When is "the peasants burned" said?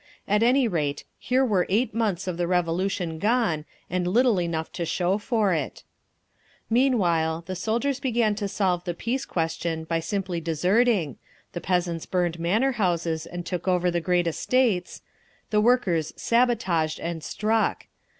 11.53-12.39